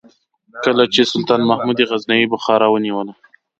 [0.63, 3.13] کله چې سلطان محمود غزنوي بخارا ونیوله.